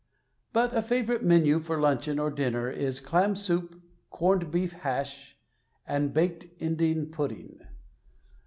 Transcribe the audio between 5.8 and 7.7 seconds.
and baked Indian pudding.